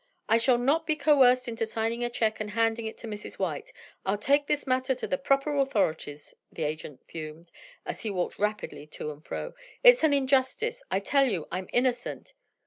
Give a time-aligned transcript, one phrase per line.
[0.27, 3.37] "I shall not be coerced into signing a check and handing it to Mrs.
[3.37, 3.71] White.
[4.03, 7.51] I'll take this matter to the proper authorities," the agent fumed,
[7.85, 9.53] as he walked rapidly to and fro.
[9.83, 10.83] "It's an injustice.
[10.89, 12.33] I tell you I'm innocent."